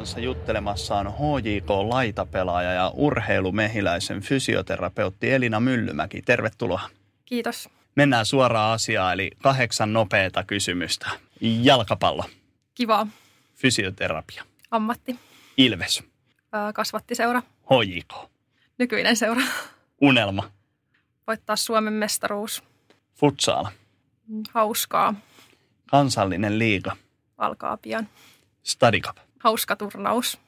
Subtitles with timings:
[0.00, 6.22] Kanssa juttelemassa on HJK-laitapelaaja ja urheilumehiläisen fysioterapeutti Elina Myllymäki.
[6.22, 6.80] Tervetuloa.
[7.24, 7.68] Kiitos.
[7.96, 11.10] Mennään suoraan asiaan, eli kahdeksan nopeata kysymystä.
[11.40, 12.24] Jalkapallo.
[12.74, 13.06] Kiva.
[13.54, 14.44] Fysioterapia.
[14.70, 15.18] Ammatti.
[15.56, 16.02] Ilves.
[16.74, 17.42] Kasvattiseura.
[17.62, 18.30] HJK.
[18.78, 19.42] Nykyinen seura.
[20.00, 20.50] Unelma.
[21.26, 22.62] Voittaa Suomen mestaruus.
[23.14, 23.64] Futsal.
[24.54, 25.14] Hauskaa.
[25.90, 26.96] Kansallinen liiga.
[27.38, 28.08] Alkaa pian.
[28.62, 29.16] Stadikap.
[29.40, 30.38] Hauska turnaus.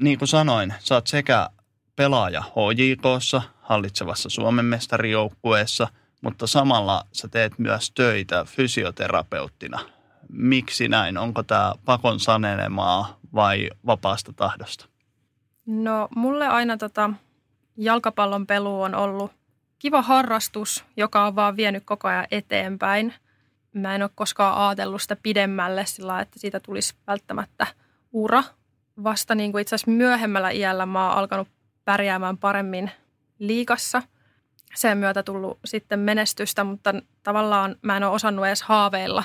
[0.00, 1.50] Niin kuin sanoin, sä oot sekä
[1.96, 5.88] pelaaja HJKssa, hallitsevassa Suomen mestarijoukkueessa,
[6.22, 9.78] mutta samalla sä teet myös töitä fysioterapeuttina.
[10.28, 11.18] Miksi näin?
[11.18, 14.86] Onko tämä pakon sanelemaa vai vapaasta tahdosta?
[15.66, 17.10] No mulle aina tota,
[17.76, 19.32] jalkapallon pelu on ollut
[19.78, 23.14] kiva harrastus, joka on vaan vienyt koko ajan eteenpäin.
[23.72, 27.66] Mä en ole koskaan ajatellut sitä pidemmälle sillä että siitä tulisi välttämättä
[28.12, 28.42] ura.
[29.04, 31.48] Vasta niin kuin itse asiassa myöhemmällä iällä mä oon alkanut
[31.84, 32.90] pärjäämään paremmin
[33.38, 34.02] liikassa.
[34.74, 39.24] Sen myötä tullut sitten menestystä, mutta tavallaan mä en ole osannut edes haaveilla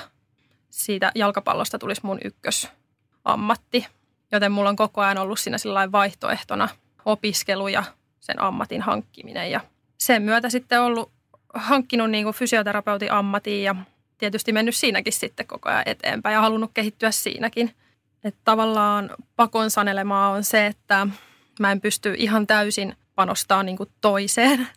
[0.70, 3.88] siitä jalkapallosta tulisi mun ykkösammatti.
[4.32, 5.58] Joten mulla on koko ajan ollut siinä
[5.92, 6.70] vaihtoehtona
[7.06, 7.84] opiskelu ja
[8.20, 9.52] sen ammatin hankkiminen.
[9.52, 9.62] Ja
[9.98, 11.12] sen myötä sitten ollut
[11.54, 13.76] hankkinut niin kuin fysioterapeutin ammatin ja
[14.18, 17.76] tietysti mennyt siinäkin sitten koko ajan eteenpäin ja halunnut kehittyä siinäkin.
[18.24, 21.08] Että tavallaan pakon sanelemaa on se, että
[21.60, 24.68] mä en pysty ihan täysin panostaa niin toiseen.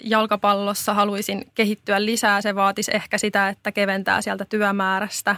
[0.00, 2.40] Jalkapallossa haluaisin kehittyä lisää.
[2.40, 5.36] Se vaatisi ehkä sitä, että keventää sieltä työmäärästä,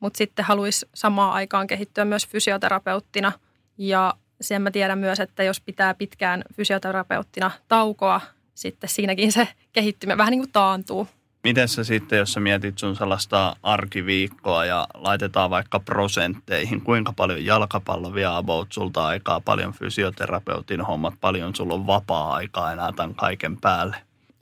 [0.00, 3.32] mutta sitten haluaisi samaan aikaan kehittyä myös fysioterapeuttina.
[3.78, 8.20] Ja sen mä tiedän myös, että jos pitää pitkään fysioterapeuttina taukoa,
[8.54, 11.08] sitten siinäkin se kehittyminen vähän niin kuin taantuu.
[11.46, 17.44] Miten sä sitten, jos sä mietit sun sellaista arkiviikkoa ja laitetaan vaikka prosentteihin, kuinka paljon
[17.44, 23.56] jalkapallo vie about sulta aikaa, paljon fysioterapeutin hommat, paljon sulla on vapaa-aikaa enää tämän kaiken
[23.60, 23.96] päälle?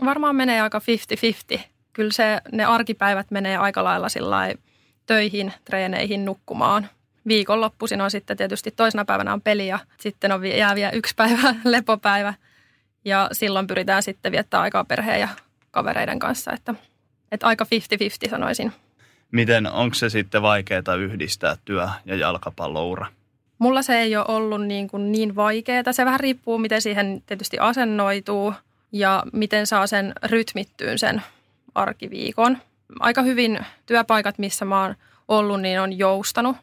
[0.05, 0.81] Varmaan menee aika
[1.57, 1.61] 50-50.
[1.93, 4.07] Kyllä se, ne arkipäivät menee aika lailla
[5.07, 6.89] töihin, treeneihin, nukkumaan.
[7.29, 11.55] Viikonloppuisin on sitten tietysti toisena päivänä on peli ja sitten on jää vielä yksi päivä
[11.65, 12.35] lepopäivä.
[13.05, 15.29] Ja silloin pyritään sitten viettää aikaa perheen ja
[15.71, 16.75] kavereiden kanssa, että
[17.35, 17.67] että aika
[18.27, 18.73] 50-50 sanoisin.
[19.31, 23.07] Miten, onko se sitten vaikeaa yhdistää työ- ja jalkapalloura?
[23.59, 25.93] Mulla se ei ole ollut niin, kuin niin vaikeaa.
[25.93, 28.55] Se vähän riippuu, miten siihen tietysti asennoituu
[28.93, 31.23] ja miten saa sen rytmittyyn sen
[31.75, 32.59] arkiviikon.
[33.01, 34.95] Aika hyvin työpaikat, missä mä oon
[35.29, 36.57] ollut, niin on joustanut.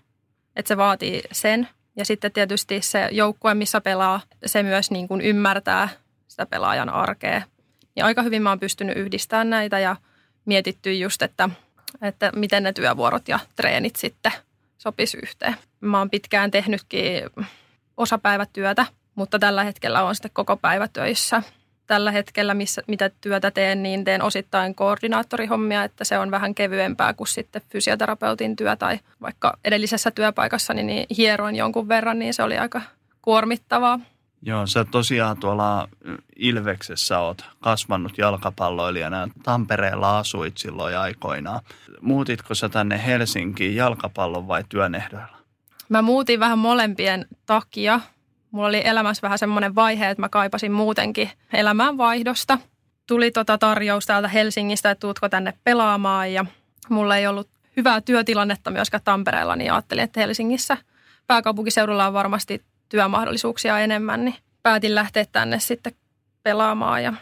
[0.56, 1.68] Että se vaatii sen.
[1.96, 5.90] Ja sitten tietysti se joukkue, missä pelaa, se myös niin kuin ymmärtää
[6.28, 7.42] sitä pelaajan arkea.
[7.96, 9.96] Ja aika hyvin mä oon pystynyt yhdistämään näitä ja–
[10.46, 11.50] mietitty just, että,
[12.02, 14.32] että miten ne työvuorot ja treenit sitten
[14.78, 15.56] sopisi yhteen.
[15.82, 17.24] Mä oon pitkään tehnytkin
[17.98, 18.86] osapäivätyötä,
[19.16, 21.44] mutta tällä hetkellä on sitten koko päivä töissä.
[21.88, 27.14] Tällä hetkellä, missä, mitä työtä teen, niin teen osittain koordinaattorihommia, että se on vähän kevyempää
[27.14, 32.58] kuin sitten fysioterapeutin työ tai vaikka edellisessä työpaikassa niin hieroin jonkun verran, niin se oli
[32.58, 32.82] aika
[33.22, 34.00] kuormittavaa.
[34.42, 35.90] Joo, sä tosiaan tuolla
[36.36, 39.28] Ilveksessä oot kasvanut jalkapalloilijana.
[39.44, 41.62] Tampereella asuit silloin aikoinaan.
[42.02, 45.38] Muutitko sä tänne Helsinkiin jalkapallon vai työn ehdoilla?
[45.90, 48.00] Mä muutin vähän molempien takia.
[48.52, 52.58] Mulla oli elämässä vähän semmoinen vaihe, että mä kaipasin muutenkin elämään vaihdosta.
[53.08, 56.46] Tuli tota tarjous täältä Helsingistä, että tuutko tänne pelaamaan ja
[56.90, 60.78] mulla ei ollut hyvää työtilannetta myöskään Tampereella, niin ajattelin, että Helsingissä
[61.28, 65.94] pääkaupunkiseudulla on varmasti työmahdollisuuksia enemmän, niin päätin lähteä tänne sitten
[66.44, 67.14] pelaamaan ja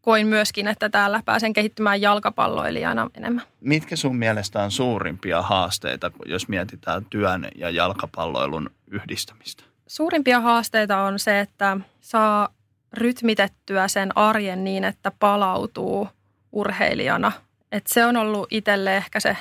[0.00, 3.44] koin myöskin, että täällä pääsen kehittymään jalkapalloilijana enemmän.
[3.60, 9.62] Mitkä sun mielestä on suurimpia haasteita, jos mietitään työn ja jalkapalloilun yhdistämistä?
[9.86, 12.48] Suurimpia haasteita on se, että saa
[12.92, 16.08] rytmitettyä sen arjen niin, että palautuu
[16.52, 17.32] urheilijana.
[17.72, 19.36] Et se on ollut itselle ehkä se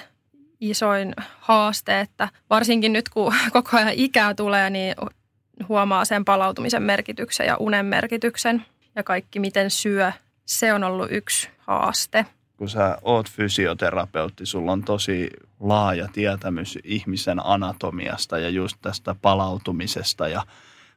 [0.62, 4.95] isoin haaste, että varsinkin nyt kun koko ajan ikää tulee, niin
[5.69, 8.66] huomaa sen palautumisen merkityksen ja unen merkityksen
[8.96, 10.12] ja kaikki miten syö.
[10.46, 12.25] Se on ollut yksi haaste.
[12.57, 15.30] Kun sä oot fysioterapeutti, sulla on tosi
[15.60, 20.46] laaja tietämys ihmisen anatomiasta ja just tästä palautumisesta ja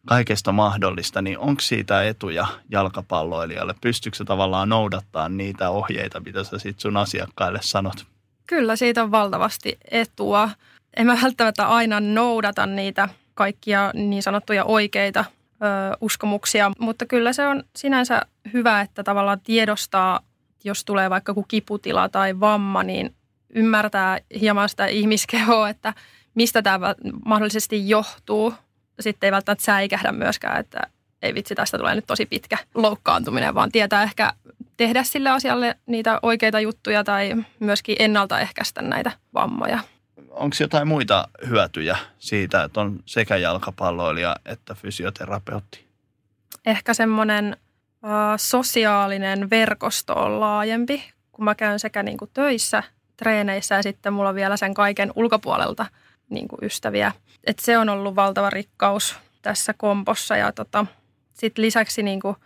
[0.06, 3.74] kaikesta mahdollista, niin onko siitä etuja jalkapalloilijalle?
[3.80, 8.06] Pystyykö tavallaan noudattaa niitä ohjeita, mitä sä sit sun asiakkaille sanot?
[8.46, 10.50] Kyllä, siitä on valtavasti etua.
[10.96, 17.46] En mä välttämättä aina noudata niitä kaikkia niin sanottuja oikeita ö, uskomuksia, mutta kyllä se
[17.46, 20.20] on sinänsä hyvä, että tavallaan tiedostaa,
[20.64, 23.14] jos tulee vaikka joku kiputila tai vamma, niin
[23.54, 25.94] ymmärtää hieman sitä ihmiskehoa, että
[26.34, 26.94] mistä tämä
[27.24, 28.54] mahdollisesti johtuu.
[29.00, 30.80] sitten ei välttämättä säikähdä myöskään, että
[31.22, 34.32] ei vitsi, tästä tulee nyt tosi pitkä loukkaantuminen, vaan tietää ehkä
[34.76, 39.78] tehdä sille asialle niitä oikeita juttuja tai myöskin ennaltaehkäistä näitä vammoja.
[40.38, 45.86] Onko jotain muita hyötyjä siitä, että on sekä jalkapalloilija että fysioterapeutti?
[46.66, 47.56] Ehkä semmoinen
[48.04, 52.82] äh, sosiaalinen verkosto on laajempi, kun mä käyn sekä niin kuin töissä,
[53.16, 55.86] treeneissä ja sitten mulla on vielä sen kaiken ulkopuolelta
[56.30, 57.12] niin kuin ystäviä.
[57.44, 60.86] Et se on ollut valtava rikkaus tässä kompossa ja tota,
[61.34, 62.36] sitten lisäksi niin kuin,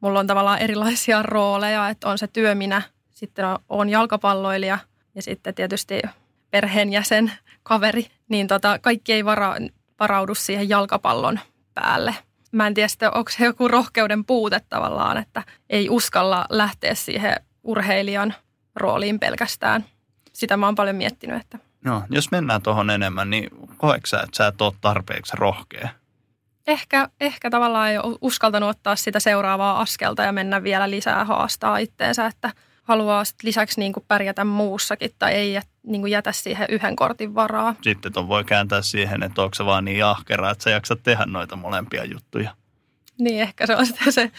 [0.00, 4.78] mulla on tavallaan erilaisia rooleja, että on se työ minä, sitten on, on jalkapalloilija
[5.14, 6.02] ja sitten tietysti
[6.50, 7.32] perheenjäsen,
[7.62, 9.56] kaveri, niin tota, kaikki ei vara,
[10.00, 11.40] varaudu siihen jalkapallon
[11.74, 12.14] päälle.
[12.52, 17.36] Mä en tiedä sitten, onko se joku rohkeuden puute tavallaan, että ei uskalla lähteä siihen
[17.62, 18.34] urheilijan
[18.76, 19.84] rooliin pelkästään.
[20.32, 24.36] Sitä mä oon paljon miettinyt, että No, jos mennään tuohon enemmän, niin koetko sä, että
[24.36, 25.88] sä et ole tarpeeksi rohkea?
[26.66, 31.78] Ehkä, ehkä tavallaan ei ole uskaltanut ottaa sitä seuraavaa askelta ja mennä vielä lisää haastaa
[31.78, 32.52] itteensä, että
[32.82, 37.34] haluaa sit lisäksi niin kuin pärjätä muussakin tai ei niin kuin jätä siihen yhden kortin
[37.34, 37.74] varaa.
[37.82, 41.26] Sitten ton voi kääntää siihen, että onko se vaan niin ahkera, että sä jaksat tehdä
[41.26, 42.54] noita molempia juttuja.
[43.18, 44.30] Niin, ehkä se on sitten se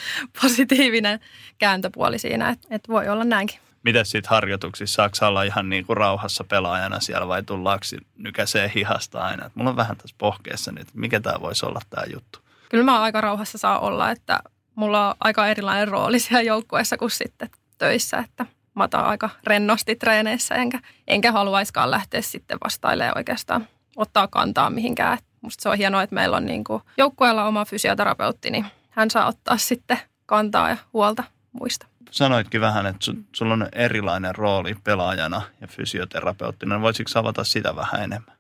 [0.42, 1.20] positiivinen
[1.58, 3.60] kääntöpuoli siinä, että, että voi olla näinkin.
[3.84, 7.86] Miten sitten harjoituksissa, saako olla ihan niin kuin rauhassa pelaajana siellä vai tullaanko
[8.18, 9.46] nykäisee hihasta aina?
[9.46, 12.40] Et mulla on vähän tässä pohkeessa nyt, mikä tämä voisi olla tämä juttu.
[12.70, 14.40] Kyllä mä aika rauhassa saa olla, että
[14.76, 17.50] mulla on aika erilainen rooli siellä joukkueessa kuin sitten
[17.82, 18.46] töissä, että
[18.76, 25.18] mä otan aika rennosti treeneissä, enkä, enkä haluaiskaan lähteä sitten vastailemaan oikeastaan ottaa kantaa mihinkään.
[25.42, 29.28] Musta se on hienoa, että meillä on niin kuin joukkueella oma fysioterapeutti, niin hän saa
[29.28, 35.42] ottaa sitten kantaa ja huolta muista sanoitkin vähän, että su, sulla on erilainen rooli pelaajana
[35.62, 36.82] ja fysioterapeuttina.
[36.82, 38.36] Voisitko avata sitä vähän enemmän?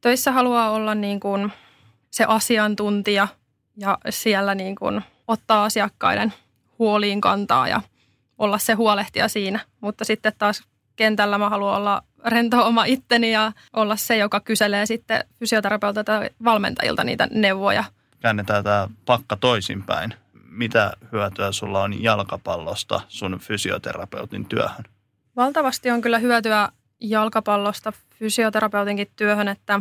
[0.00, 1.52] Töissä haluaa olla niin kuin
[2.10, 3.28] se asiantuntija
[3.76, 6.32] ja siellä niin kuin ottaa asiakkaiden
[6.78, 7.82] huoliin kantaa ja
[8.40, 9.60] olla se huolehtija siinä.
[9.80, 10.62] Mutta sitten taas
[10.96, 16.30] kentällä mä haluan olla rento oma itteni ja olla se, joka kyselee sitten fysioterapeutilta tai
[16.44, 17.84] valmentajilta niitä neuvoja.
[18.20, 20.14] Käännetään tämä pakka toisinpäin
[20.50, 24.84] mitä hyötyä sulla on jalkapallosta sun fysioterapeutin työhön?
[25.36, 26.68] Valtavasti on kyllä hyötyä
[27.00, 29.80] jalkapallosta fysioterapeutinkin työhön, että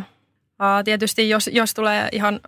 [0.60, 2.40] ää, tietysti jos, jos tulee ihan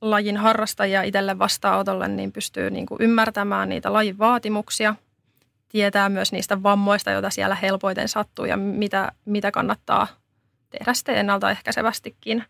[0.00, 4.94] lajin harrastajia itselle vastaanotolle, niin pystyy niin kuin ymmärtämään niitä lajin vaatimuksia,
[5.74, 10.06] tietää myös niistä vammoista, joita siellä helpoiten sattuu ja mitä, mitä kannattaa
[10.70, 12.44] tehdä sitten ennaltaehkäisevästikin.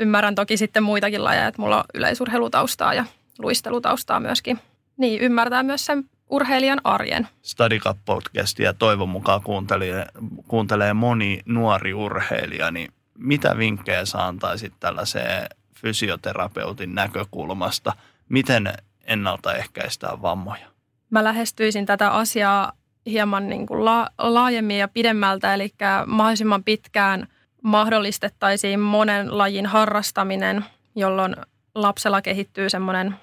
[0.00, 3.04] Ymmärrän toki sitten muitakin lajeja, että mulla on yleisurheilutaustaa ja
[3.38, 4.60] luistelutaustaa myöskin.
[4.96, 7.28] Niin, ymmärtää myös sen urheilijan arjen.
[7.42, 10.06] Study Cup podcastia toivon mukaan kuuntelee,
[10.48, 17.92] kuuntelee moni nuori urheilija, niin mitä vinkkejä sä antaisit tällaiseen fysioterapeutin näkökulmasta?
[18.28, 18.74] Miten
[19.04, 20.75] ennaltaehkäistään vammoja?
[21.10, 22.72] Mä lähestyisin tätä asiaa
[23.06, 25.74] hieman niin kuin la- laajemmin ja pidemmältä, eli
[26.06, 27.26] mahdollisimman pitkään
[27.62, 30.64] mahdollistettaisiin monen lajin harrastaminen,
[30.96, 31.36] jolloin
[31.74, 33.14] lapsella kehittyy semmoinen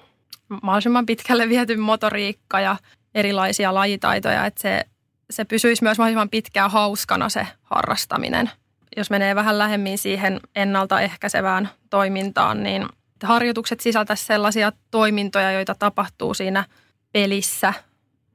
[0.62, 2.76] mahdollisimman pitkälle viety motoriikka ja
[3.14, 4.84] erilaisia lajitaitoja, että se,
[5.30, 8.50] se pysyisi myös mahdollisimman pitkään hauskana se harrastaminen.
[8.96, 12.86] Jos menee vähän lähemmin siihen ennaltaehkäisevään toimintaan, niin
[13.22, 16.64] harjoitukset sisältäisi sellaisia toimintoja, joita tapahtuu siinä
[17.14, 17.74] pelissä,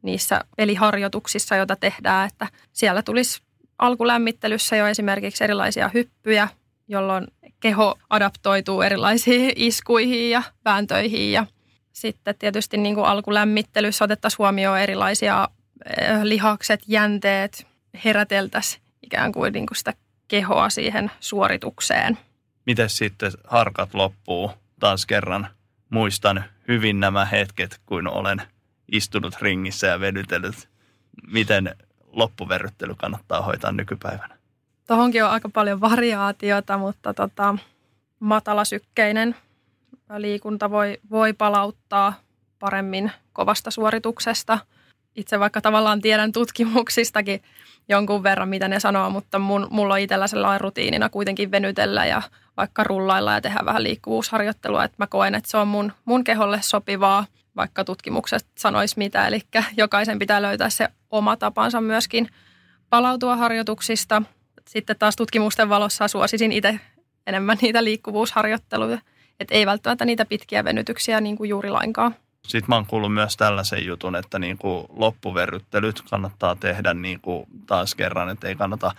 [0.01, 3.41] niissä peliharjoituksissa, joita tehdään, että siellä tulisi
[3.79, 6.47] alkulämmittelyssä jo esimerkiksi erilaisia hyppyjä,
[6.87, 7.27] jolloin
[7.59, 11.45] keho adaptoituu erilaisiin iskuihin ja vääntöihin ja
[11.93, 15.47] sitten tietysti niin kuin alkulämmittelyssä otettaisiin huomioon erilaisia
[15.97, 17.67] eh, lihakset, jänteet,
[18.05, 19.93] heräteltäisiin ikään kuin, niin kuin sitä
[20.27, 22.17] kehoa siihen suoritukseen.
[22.65, 25.47] Miten sitten harkat loppuu taas kerran?
[25.89, 28.41] Muistan hyvin nämä hetket, kun olen
[28.91, 30.69] istunut ringissä ja vedytellyt.
[31.27, 31.75] Miten
[32.11, 34.37] loppuverryttely kannattaa hoitaa nykypäivänä?
[34.87, 37.57] Tuohonkin on aika paljon variaatiota, mutta tota,
[38.19, 39.35] matalasykkeinen
[40.17, 42.13] liikunta voi, voi palauttaa
[42.59, 44.59] paremmin kovasta suorituksesta.
[45.15, 47.41] Itse vaikka tavallaan tiedän tutkimuksistakin
[47.89, 52.21] jonkun verran, mitä ne sanoo, mutta mun, mulla on itsellä sellainen rutiinina kuitenkin venytellä ja
[52.57, 56.59] vaikka rullailla ja tehdä vähän liikkuvuusharjoittelua, että mä koen, että se on mun, mun keholle
[56.61, 57.25] sopivaa,
[57.59, 59.27] vaikka tutkimukset sanois mitä.
[59.27, 59.41] Eli
[59.77, 62.29] jokaisen pitää löytää se oma tapansa myöskin
[62.89, 64.21] palautua harjoituksista.
[64.67, 66.79] Sitten taas tutkimusten valossa suosisin itse
[67.27, 68.99] enemmän niitä liikkuvuusharjoitteluja
[69.39, 72.15] että ei välttämättä niitä pitkiä venytyksiä niin kuin juuri lainkaan.
[72.47, 77.45] Sitten mä oon kuullut myös tällaisen jutun, että niin kuin loppuverryttelyt kannattaa tehdä niin kuin
[77.65, 78.91] taas kerran, että ei kannata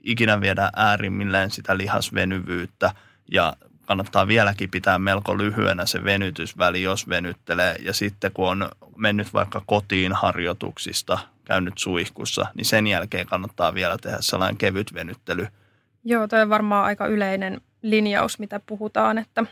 [0.00, 2.94] ikinä viedä äärimmilleen sitä lihasvenyvyyttä
[3.32, 3.52] ja
[3.86, 7.76] kannattaa vieläkin pitää melko lyhyenä se venytysväli, jos venyttelee.
[7.82, 13.96] Ja sitten kun on mennyt vaikka kotiin harjoituksista, käynyt suihkussa, niin sen jälkeen kannattaa vielä
[13.98, 15.48] tehdä sellainen kevyt venyttely.
[16.04, 19.44] Joo, toi on varmaan aika yleinen linjaus, mitä puhutaan, että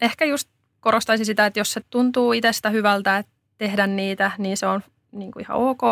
[0.00, 0.48] ehkä just
[0.80, 4.80] korostaisin sitä, että jos se tuntuu itsestä hyvältä, että tehdä niitä, niin se on
[5.12, 5.82] niin kuin ihan ok,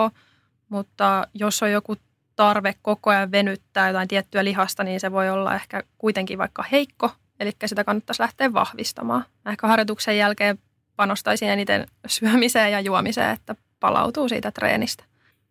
[0.69, 1.97] mutta jos on joku
[2.37, 7.11] tarve koko ajan venyttää jotain tiettyä lihasta, niin se voi olla ehkä kuitenkin vaikka heikko,
[7.41, 9.25] eli sitä kannattaisi lähteä vahvistamaan.
[9.47, 10.59] Ehkä harjoituksen jälkeen
[10.97, 15.05] panostaisin eniten syömiseen ja juomiseen, että palautuu siitä treenistä.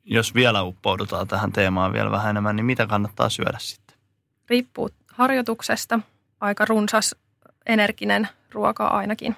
[0.04, 3.98] Jos vielä uppoudutaan tähän teemaan vielä vähän enemmän, niin mitä kannattaa syödä sitten?
[4.50, 6.00] Riippuu harjoituksesta.
[6.42, 7.16] Aika runsas,
[7.66, 9.36] energinen ruoka ainakin.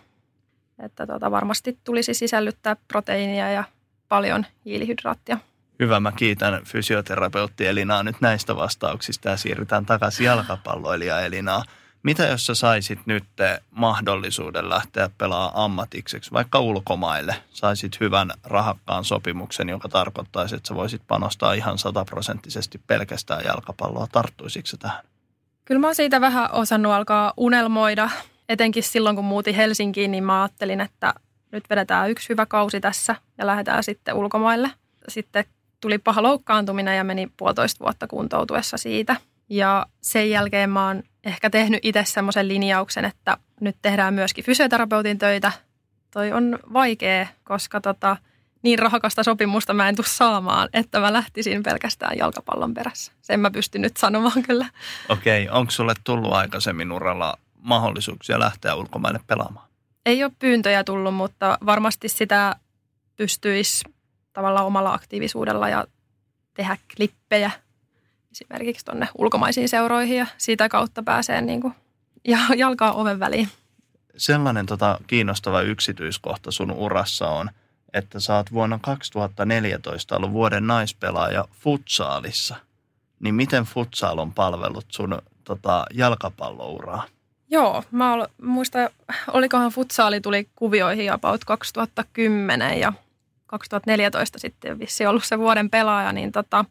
[0.79, 3.63] Että tota, varmasti tulisi sisällyttää proteiinia ja
[4.09, 5.37] paljon hiilihydraattia.
[5.79, 11.63] Hyvä, mä kiitän fysioterapeutti Elinaa nyt näistä vastauksista ja siirrytään takaisin jalkapalloilija Elinaa.
[12.03, 13.23] Mitä jos sä saisit nyt
[13.71, 17.35] mahdollisuuden lähteä pelaamaan ammatikseksi, vaikka ulkomaille?
[17.49, 24.07] Saisit hyvän rahakkaan sopimuksen, joka tarkoittaisi, että sä voisit panostaa ihan sataprosenttisesti pelkästään jalkapalloa.
[24.11, 25.03] Tarttuisitko tähän?
[25.65, 28.09] Kyllä mä oon siitä vähän osannut alkaa unelmoida.
[28.49, 31.13] Etenkin silloin, kun muutin Helsinkiin, niin mä ajattelin, että
[31.51, 34.71] nyt vedetään yksi hyvä kausi tässä ja lähdetään sitten ulkomaille.
[35.07, 35.45] Sitten
[35.81, 39.15] tuli paha loukkaantuminen ja meni puolitoista vuotta kuntoutuessa siitä.
[39.51, 45.17] Ja sen jälkeen mä oon ehkä tehnyt itse semmoisen linjauksen, että nyt tehdään myöskin fysioterapeutin
[45.17, 45.51] töitä.
[46.11, 48.17] Toi on vaikea, koska tota,
[48.61, 53.11] niin rahakasta sopimusta mä en tule saamaan, että mä lähtisin pelkästään jalkapallon perässä.
[53.21, 54.65] Sen mä pystyn nyt sanomaan kyllä.
[55.09, 55.59] Okei, okay.
[55.59, 59.67] onko sulle tullut aikaisemmin uralla mahdollisuuksia lähteä ulkomaille pelaamaan?
[60.05, 62.55] Ei ole pyyntöjä tullut, mutta varmasti sitä
[63.15, 63.83] pystyisi
[64.33, 65.85] tavallaan omalla aktiivisuudella ja
[66.53, 67.51] tehdä klippejä
[68.31, 71.73] esimerkiksi tuonne ulkomaisiin seuroihin ja siitä kautta pääsee niin kuin
[72.57, 73.49] jalkaa oven väliin.
[74.17, 77.49] Sellainen tota, kiinnostava yksityiskohta sun urassa on,
[77.93, 82.55] että sä oot vuonna 2014 ollut vuoden naispelaaja futsaalissa.
[83.19, 87.03] Niin miten futsal on palvellut sun tota, jalkapallouraa?
[87.49, 88.89] Joo, mä muistan,
[89.33, 92.93] olikohan futsaali tuli kuvioihin about 2010 ja
[93.47, 96.65] 2014 sitten vissi ollut se vuoden pelaaja, niin tota,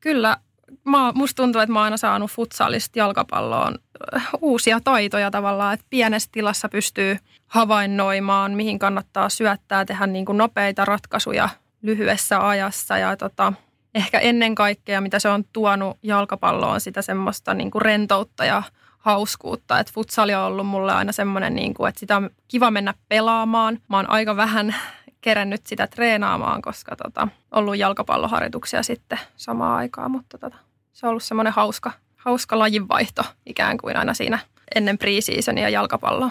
[0.00, 0.36] kyllä
[0.84, 3.78] mä, musta tuntuu, että mä oon aina saanut futsalista jalkapalloon
[4.16, 10.38] äh, uusia taitoja tavallaan, että pienessä tilassa pystyy havainnoimaan, mihin kannattaa syöttää, tehdä niin kuin
[10.38, 11.48] nopeita ratkaisuja
[11.82, 13.52] lyhyessä ajassa ja tota,
[13.94, 18.62] ehkä ennen kaikkea, mitä se on tuonut jalkapalloon, sitä semmoista niin kuin rentoutta ja
[18.98, 19.80] hauskuutta.
[19.80, 23.78] Että futsali on ollut mulle aina semmoinen, niin kuin, että sitä on kiva mennä pelaamaan.
[23.88, 24.74] Mä oon aika vähän
[25.20, 30.56] kerännyt sitä treenaamaan, koska tota, ollut jalkapalloharjoituksia sitten samaan aikaan, mutta tota,
[30.92, 34.38] se on ollut semmoinen hauska, hauska lajinvaihto ikään kuin aina siinä
[34.74, 36.30] ennen preseasonia jalkapalloa.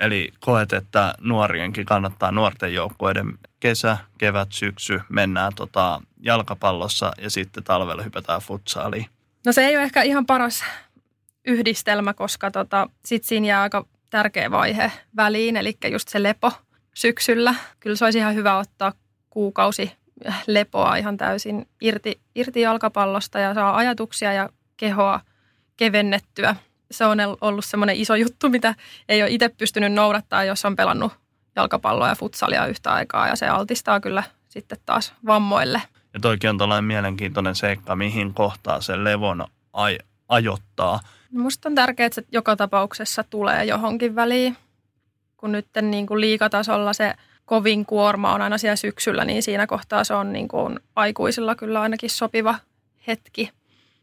[0.00, 7.64] Eli koet, että nuorienkin kannattaa nuorten joukkueiden kesä, kevät, syksy, mennään tota jalkapallossa ja sitten
[7.64, 9.06] talvella hypätään futsaaliin?
[9.46, 10.64] No se ei ole ehkä ihan paras
[11.44, 16.52] yhdistelmä, koska tota, sitten siinä jää aika tärkeä vaihe väliin, eli just se lepo
[16.96, 17.54] syksyllä.
[17.80, 18.92] Kyllä se olisi ihan hyvä ottaa
[19.30, 19.92] kuukausi
[20.46, 25.20] lepoa ihan täysin irti, irti jalkapallosta ja saa ajatuksia ja kehoa
[25.76, 26.56] kevennettyä.
[26.90, 28.74] Se on ollut semmoinen iso juttu, mitä
[29.08, 31.12] ei ole itse pystynyt noudattaa, jos on pelannut
[31.56, 35.82] jalkapalloa ja futsalia yhtä aikaa ja se altistaa kyllä sitten taas vammoille.
[36.14, 39.44] Ja toikin on tällainen mielenkiintoinen seikka, mihin kohtaa se levon
[39.76, 41.00] aj- ajoittaa.
[41.30, 44.56] Minusta on tärkeää, että se joka tapauksessa tulee johonkin väliin
[45.36, 47.14] kun nyt niin kuin liikatasolla se
[47.44, 51.80] kovin kuorma on aina siellä syksyllä, niin siinä kohtaa se on niin kuin aikuisilla kyllä
[51.80, 52.54] ainakin sopiva
[53.06, 53.50] hetki.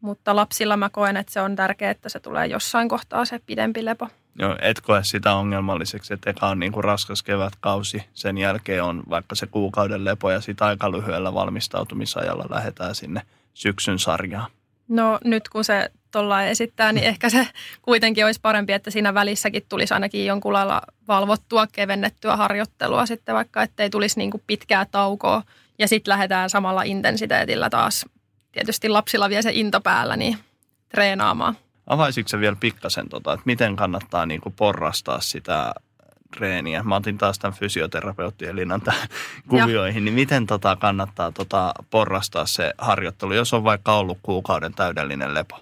[0.01, 3.85] Mutta lapsilla mä koen, että se on tärkeää, että se tulee jossain kohtaa se pidempi
[3.85, 4.07] lepo.
[4.39, 8.03] Joo, et koe sitä ongelmalliseksi, että eka on niin kuin raskas kevätkausi.
[8.13, 13.21] Sen jälkeen on vaikka se kuukauden lepo ja sitten aika lyhyellä valmistautumisajalla lähdetään sinne
[13.53, 14.51] syksyn sarjaan.
[14.87, 17.47] No nyt kun se tuolla esittää, niin ehkä se
[17.81, 23.63] kuitenkin olisi parempi, että siinä välissäkin tulisi ainakin jonkun lailla valvottua, kevennettyä harjoittelua sitten vaikka,
[23.63, 25.43] ettei tulisi niin kuin pitkää taukoa
[25.79, 28.05] ja sitten lähdetään samalla intensiteetillä taas.
[28.51, 30.37] Tietysti lapsilla vie se into päällä, niin
[30.89, 31.57] treenaamaan.
[31.87, 35.73] Avaisitko se vielä pikkasen, tota, että miten kannattaa niin kuin porrastaa sitä
[36.37, 36.83] treeniä.
[36.83, 39.07] Mä otin taas tämän fysioterapeutti Elinan tähän
[39.49, 40.05] kuvioihin, ja.
[40.05, 45.59] niin miten tota kannattaa tota porrastaa se harjoittelu, jos on vaikka ollut kuukauden täydellinen lepo?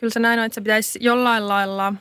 [0.00, 1.94] Kyllä se näin on, että se pitäisi jollain lailla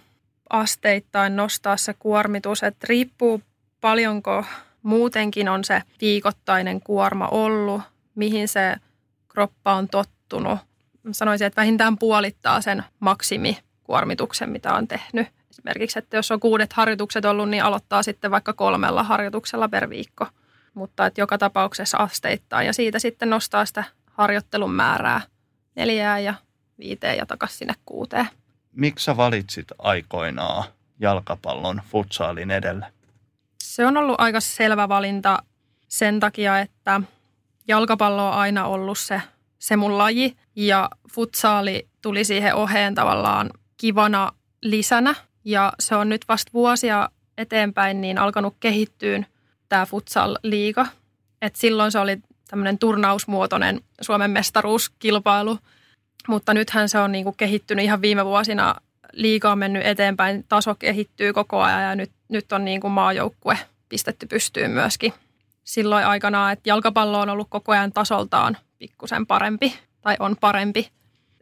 [0.49, 3.41] asteittain nostaa se kuormitus, että riippuu
[3.81, 4.45] paljonko
[4.83, 7.81] muutenkin on se viikoittainen kuorma ollut,
[8.15, 8.75] mihin se
[9.27, 10.59] kroppa on tottunut.
[11.11, 17.25] Sanoisin, että vähintään puolittaa sen maksimikuormituksen, mitä on tehnyt esimerkiksi, että jos on kuudet harjoitukset
[17.25, 20.27] ollut, niin aloittaa sitten vaikka kolmella harjoituksella per viikko.
[20.73, 25.21] Mutta että joka tapauksessa asteittain ja siitä sitten nostaa sitä harjoittelun määrää
[25.75, 26.33] neljää ja
[26.79, 28.27] viiteen ja takaisin sinne kuuteen.
[28.71, 30.63] Miksi sä valitsit aikoinaan
[30.99, 32.85] jalkapallon futsaalin edelle?
[33.63, 35.43] Se on ollut aika selvä valinta
[35.87, 37.01] sen takia, että
[37.67, 39.21] jalkapallo on aina ollut se,
[39.59, 44.31] se mun laji ja futsaali tuli siihen oheen tavallaan kivana
[44.61, 49.23] lisänä ja se on nyt vasta vuosia eteenpäin niin alkanut kehittyä
[49.69, 50.87] tämä futsal-liiga.
[51.41, 52.17] Et silloin se oli
[52.47, 55.59] tämmöinen turnausmuotoinen Suomen mestaruuskilpailu,
[56.29, 58.75] mutta nythän se on niinku kehittynyt ihan viime vuosina.
[59.13, 63.57] Liiga on mennyt eteenpäin, taso kehittyy koko ajan ja nyt, nyt on niinku maajoukkue
[63.89, 65.13] pistetty pystyyn myöskin.
[65.63, 70.89] Silloin aikana, että jalkapallo on ollut koko ajan tasoltaan pikkusen parempi tai on parempi.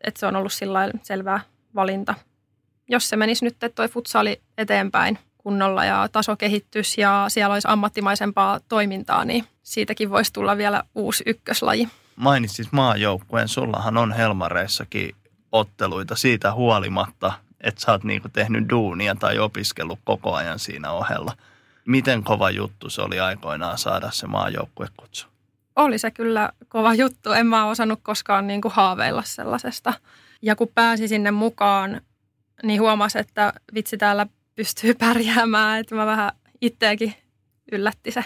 [0.04, 1.40] Että se on ollut sillä selvä
[1.76, 2.14] valinta.
[2.90, 8.60] Jos se menisi nyt, toi futsali eteenpäin kunnolla ja taso kehittys ja siellä olisi ammattimaisempaa
[8.70, 11.90] toimintaa, niin siitäkin voisi tulla vielä uusi ykköslaji.
[12.18, 15.16] Mainitsit maajoukkueen, sullahan on Helmareissakin
[15.52, 21.34] otteluita siitä huolimatta, että sä oot niinku tehnyt duunia tai opiskellut koko ajan siinä ohella.
[21.86, 25.28] Miten kova juttu se oli aikoinaan saada se maajoukkuekutsu?
[25.76, 27.32] Oli se kyllä kova juttu.
[27.32, 29.94] En mä osannut koskaan niin kuin haaveilla sellaisesta.
[30.42, 32.02] Ja kun pääsi sinne mukaan,
[32.64, 35.80] niin huomasi, että vitsi täällä pystyy pärjäämään.
[35.80, 36.32] Että mä vähän
[36.62, 37.14] itseäkin
[37.72, 38.26] yllätti se.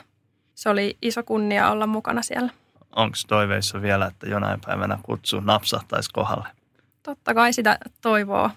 [0.55, 2.51] Se oli iso kunnia olla mukana siellä.
[2.95, 6.47] Onko toiveissa vielä, että jonain päivänä kutsu napsahtaisi kohdalle?
[7.03, 8.49] Totta kai sitä toivoo,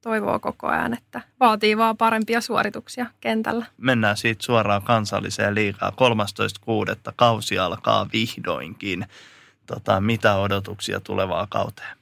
[0.00, 3.66] toivoo koko ajan, että vaatii vaan parempia suorituksia kentällä.
[3.76, 5.90] Mennään siitä suoraan kansalliseen liikaa.
[5.90, 7.12] 13.6.
[7.16, 9.06] kausi alkaa vihdoinkin.
[9.66, 11.96] Tota, mitä odotuksia tulevaa kauteen?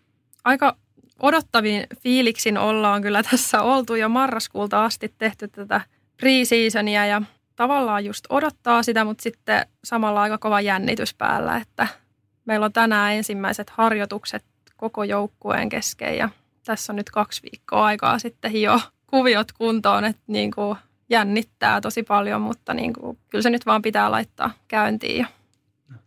[0.44, 0.76] Aika
[1.18, 5.80] odottavin fiiliksin ollaan kyllä tässä oltu jo marraskuulta asti tehty tätä
[6.16, 7.22] pre-seasonia ja
[7.56, 11.88] tavallaan just odottaa sitä, mutta sitten samalla aika kova jännitys päällä, että
[12.44, 14.44] meillä on tänään ensimmäiset harjoitukset
[14.76, 16.28] koko joukkueen kesken ja
[16.64, 20.78] tässä on nyt kaksi viikkoa aikaa sitten jo kuviot kuntoon, että niin kuin
[21.10, 25.26] jännittää tosi paljon, mutta niin kuin, kyllä se nyt vaan pitää laittaa käyntiin.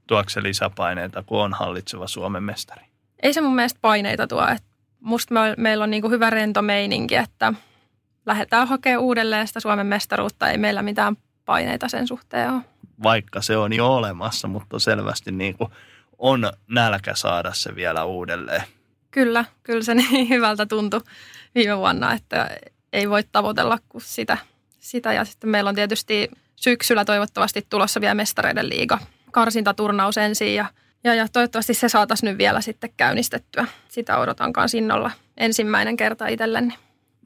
[0.08, 2.86] Tuoksi se lisäpaineita, kun on hallitseva Suomen mestari?
[3.24, 4.48] Ei se mun mielestä paineita tuo.
[4.48, 7.54] Että musta me, meillä on niin kuin hyvä rento meininki, että
[8.26, 10.50] lähdetään hakemaan uudelleen sitä Suomen mestaruutta.
[10.50, 11.18] Ei meillä mitään
[11.50, 12.62] paineita sen suhteen ole.
[13.04, 15.72] Vaikka se on jo olemassa, mutta selvästi niin kuin
[16.18, 18.64] on nälkä saada se vielä uudelleen.
[19.12, 21.02] Kyllä, kyllä se niin hyvältä tuntui
[21.56, 22.50] viime vuonna, että
[22.94, 24.38] ei voi tavoitella kuin sitä.
[24.80, 25.14] sitä.
[25.14, 29.00] Ja sitten meillä on tietysti syksyllä toivottavasti tulossa vielä mestareiden liiga
[29.32, 30.66] karsintaturnaus ensin ja,
[31.04, 33.68] ja, ja toivottavasti se saataisiin nyt vielä sitten käynnistettyä.
[33.88, 36.74] Sitä odotan kanssa innolla ensimmäinen kerta itselleni.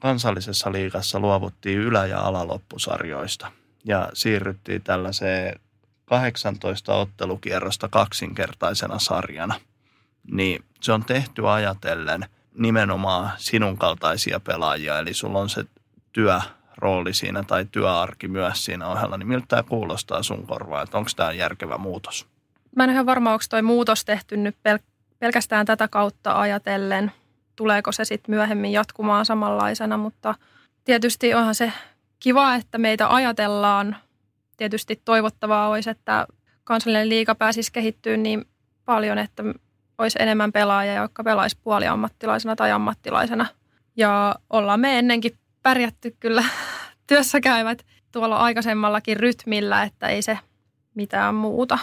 [0.00, 3.52] Kansallisessa liigassa luovuttiin ylä- ja alaloppusarjoista
[3.84, 5.60] ja siirryttiin tällaiseen
[6.04, 9.54] 18 ottelukierrosta kaksinkertaisena sarjana.
[10.32, 15.64] Niin se on tehty ajatellen nimenomaan sinun kaltaisia pelaajia, eli sulla on se
[16.12, 21.10] työrooli siinä tai työarki myös siinä ohella, niin miltä tämä kuulostaa sun korvaa, että onko
[21.16, 22.26] tämä järkevä muutos?
[22.76, 24.82] Mä en ihan varma, onko toi muutos tehty nyt pel-
[25.18, 27.12] pelkästään tätä kautta ajatellen,
[27.56, 30.34] tuleeko se sitten myöhemmin jatkumaan samanlaisena, mutta
[30.84, 31.72] tietysti onhan se
[32.24, 33.96] kiva, että meitä ajatellaan.
[34.56, 36.26] Tietysti toivottavaa olisi, että
[36.64, 38.44] kansallinen liiga pääsisi kehittyä niin
[38.84, 39.42] paljon, että
[39.98, 43.46] olisi enemmän pelaajia, jotka pelaisi puoliammattilaisena tai ammattilaisena.
[43.96, 46.44] Ja ollaan me ennenkin pärjätty kyllä
[47.08, 50.38] työssä käyvät tuolla aikaisemmallakin rytmillä, että ei se
[50.94, 51.78] mitään muuta.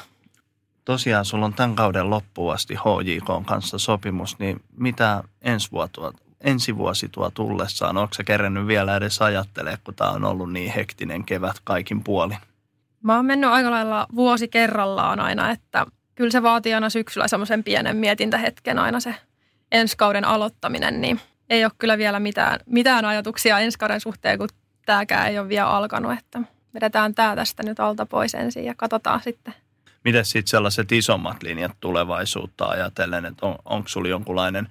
[0.85, 6.77] Tosiaan sulla on tämän kauden loppuun asti HJK kanssa sopimus, niin mitä ensi, vuotta, ensi
[6.77, 7.97] vuosi tuo tullessaan?
[7.97, 12.37] Onko se kerännyt vielä edes ajattelee, kun tämä on ollut niin hektinen kevät kaikin puolin?
[13.03, 17.63] Mä oon mennyt aika lailla vuosi kerrallaan aina, että kyllä se vaatii aina syksyllä semmoisen
[17.63, 19.15] pienen mietintähetken aina se
[19.71, 24.49] ensi kauden aloittaminen, niin ei ole kyllä vielä mitään, mitään ajatuksia ensi kauden suhteen, kun
[24.85, 26.41] tämäkään ei ole vielä alkanut, että
[26.73, 29.53] vedetään tämä tästä nyt alta pois ensin ja katsotaan sitten.
[30.03, 34.67] Miten sitten sellaiset isommat linjat tulevaisuutta ajatellen, että on, onko sulla jonkunlainen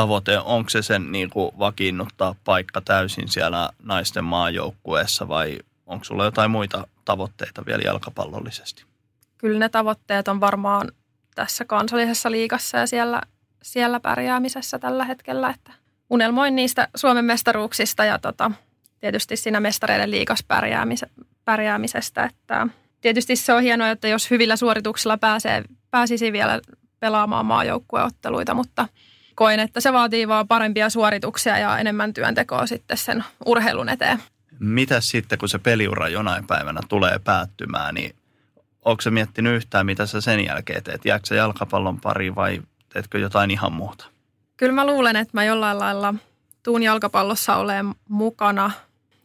[0.00, 6.24] tavoite, onko se sen niin kuin vakiinnuttaa paikka täysin siellä naisten maajoukkueessa vai onko sulla
[6.24, 8.88] jotain muita tavoitteita vielä jalkapallollisesti?
[9.38, 10.92] kyllä ne tavoitteet on varmaan
[11.34, 13.22] tässä kansallisessa liigassa ja siellä,
[13.62, 15.50] siellä pärjäämisessä tällä hetkellä.
[15.50, 15.72] Että
[16.10, 18.50] unelmoin niistä Suomen mestaruuksista ja tota,
[19.00, 20.44] tietysti siinä mestareiden liigas
[21.44, 22.24] pärjäämisestä.
[22.24, 22.66] Että
[23.00, 26.60] tietysti se on hienoa, että jos hyvillä suorituksilla pääsee, pääsisi vielä
[27.00, 28.88] pelaamaan maajoukkueotteluita, mutta
[29.38, 34.22] koin, että se vaatii vaan parempia suorituksia ja enemmän työntekoa sitten sen urheilun eteen.
[34.58, 38.16] Mitä sitten, kun se peliura jonain päivänä tulee päättymään, niin
[38.84, 41.04] onko se miettinyt yhtään, mitä sä sen jälkeen teet?
[41.04, 44.06] Jääkö jalkapallon pari vai teetkö jotain ihan muuta?
[44.56, 46.14] Kyllä mä luulen, että mä jollain lailla
[46.62, 48.70] tuun jalkapallossa olen mukana.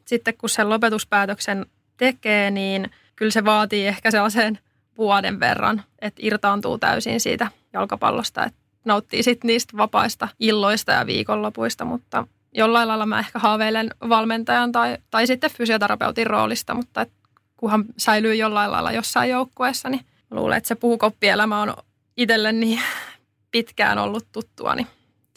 [0.06, 1.66] Sitten kun sen lopetuspäätöksen
[1.98, 4.60] tekee, niin kyllä se vaatii ehkä sellaisen
[4.98, 11.86] vuoden verran, että irtaantuu täysin siitä jalkapallosta, että nauttii sitten niistä vapaista illoista ja viikonlopuista,
[11.86, 17.12] mutta jollain lailla mä ehkä haaveilen valmentajan tai, tai sitten fysioterapeutin roolista, mutta et
[17.58, 21.74] kunhan säilyy jollain lailla jossain joukkueessa, niin luulen, että se puhukoppielämä on
[22.18, 22.82] itselle niin
[23.52, 24.88] pitkään ollut tuttua, niin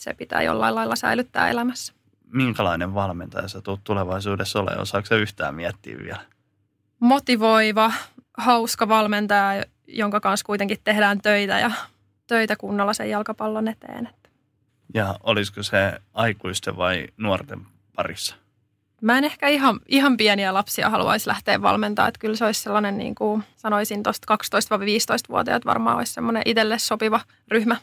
[0.00, 1.92] se pitää jollain lailla säilyttää elämässä.
[2.32, 4.82] Minkälainen valmentaja sä tulet tulevaisuudessa olemaan?
[4.82, 6.20] Osaako se yhtään miettiä vielä?
[7.00, 7.92] Motivoiva,
[8.38, 11.70] hauska valmentaja, jonka kanssa kuitenkin tehdään töitä ja
[12.27, 14.09] töitä kunnolla sen jalkapallon eteen.
[14.95, 17.61] Ja olisiko se aikuisten vai nuorten
[17.97, 18.37] parissa?
[19.03, 22.09] Mä en ehkä ihan, ihan pieniä lapsia haluaisi lähteä valmentaa.
[22.09, 27.21] Että kyllä se olisi sellainen, niin kuin sanoisin tuosta 12-15-vuotiaat varmaan olisi semmoinen itselle sopiva
[27.49, 27.77] ryhmä.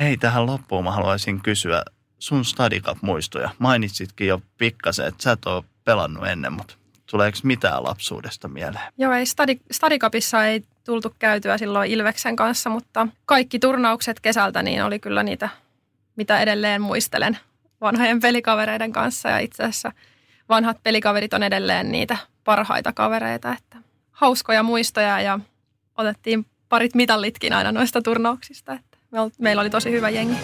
[0.00, 1.82] Hei, tähän loppuun mä haluaisin kysyä
[2.18, 3.50] sun Stadicap-muistoja.
[3.58, 6.74] Mainitsitkin jo pikkasen, että sä et ole pelannut ennen, mutta
[7.10, 8.92] tuleeko mitään lapsuudesta mieleen?
[8.98, 14.84] Joo, ei Stadi, Stadicapissa ei tultu käytyä silloin Ilveksen kanssa, mutta kaikki turnaukset kesältä niin
[14.84, 15.48] oli kyllä niitä,
[16.16, 17.38] mitä edelleen muistelen
[17.80, 19.28] vanhojen pelikavereiden kanssa.
[19.28, 19.92] Ja itse asiassa
[20.48, 23.76] vanhat pelikaverit on edelleen niitä parhaita kavereita, että
[24.10, 25.38] hauskoja muistoja ja
[25.96, 28.98] otettiin parit mitallitkin aina noista turnauksista, että
[29.38, 30.36] meillä oli tosi hyvä jengi.